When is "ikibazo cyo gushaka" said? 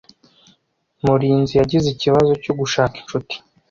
1.91-2.95